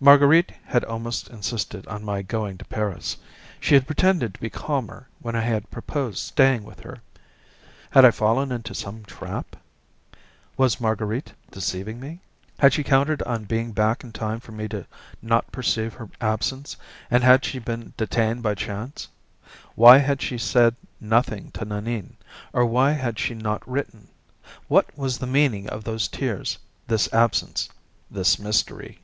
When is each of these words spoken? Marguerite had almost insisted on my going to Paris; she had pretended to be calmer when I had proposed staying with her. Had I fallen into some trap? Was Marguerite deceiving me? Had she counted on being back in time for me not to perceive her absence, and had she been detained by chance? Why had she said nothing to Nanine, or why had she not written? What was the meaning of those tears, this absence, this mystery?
Marguerite 0.00 0.52
had 0.66 0.84
almost 0.84 1.30
insisted 1.30 1.86
on 1.86 2.04
my 2.04 2.20
going 2.20 2.58
to 2.58 2.64
Paris; 2.66 3.16
she 3.58 3.72
had 3.72 3.86
pretended 3.86 4.34
to 4.34 4.40
be 4.42 4.50
calmer 4.50 5.08
when 5.20 5.34
I 5.34 5.40
had 5.40 5.70
proposed 5.70 6.18
staying 6.18 6.62
with 6.62 6.80
her. 6.80 7.00
Had 7.92 8.04
I 8.04 8.10
fallen 8.10 8.52
into 8.52 8.74
some 8.74 9.02
trap? 9.06 9.56
Was 10.58 10.78
Marguerite 10.78 11.32
deceiving 11.50 11.98
me? 11.98 12.20
Had 12.58 12.74
she 12.74 12.84
counted 12.84 13.22
on 13.22 13.44
being 13.44 13.72
back 13.72 14.04
in 14.04 14.12
time 14.12 14.40
for 14.40 14.52
me 14.52 14.68
not 15.22 15.46
to 15.46 15.50
perceive 15.50 15.94
her 15.94 16.10
absence, 16.20 16.76
and 17.10 17.24
had 17.24 17.42
she 17.42 17.58
been 17.58 17.94
detained 17.96 18.42
by 18.42 18.54
chance? 18.54 19.08
Why 19.74 19.96
had 19.96 20.20
she 20.20 20.36
said 20.36 20.76
nothing 21.00 21.50
to 21.52 21.64
Nanine, 21.64 22.18
or 22.52 22.66
why 22.66 22.92
had 22.92 23.18
she 23.18 23.32
not 23.32 23.66
written? 23.66 24.08
What 24.68 24.90
was 24.98 25.16
the 25.16 25.26
meaning 25.26 25.66
of 25.70 25.82
those 25.82 26.08
tears, 26.08 26.58
this 26.88 27.10
absence, 27.10 27.70
this 28.10 28.38
mystery? 28.38 29.00